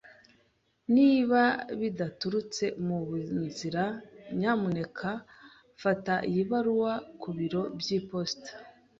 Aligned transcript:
Niba 0.95 1.41
bidaturutse 1.79 2.63
mu 2.85 2.97
nzira, 3.47 3.83
nyamuneka 4.39 5.09
fata 5.81 6.13
iyi 6.29 6.43
baruwa 6.51 6.93
ku 7.21 7.29
biro 7.37 7.61
by'iposita. 7.79 8.51